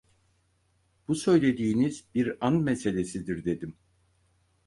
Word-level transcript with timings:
Bu 1.07 1.15
söylediğiniz 1.15 2.07
bir 2.15 2.47
an 2.47 2.55
meselesidir 2.61 3.45
dedim. 3.45 3.77